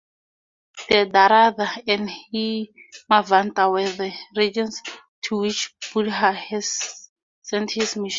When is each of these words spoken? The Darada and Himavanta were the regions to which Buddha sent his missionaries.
The 0.89 1.05
Darada 1.13 1.69
and 1.85 2.09
Himavanta 2.33 3.71
were 3.71 3.87
the 3.87 4.11
regions 4.35 4.81
to 5.25 5.41
which 5.41 5.75
Buddha 5.93 6.35
sent 7.43 7.69
his 7.69 7.91
missionaries. 7.95 8.09